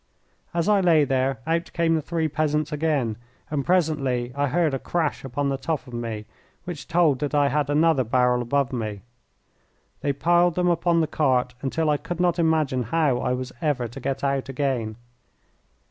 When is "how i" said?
12.89-13.33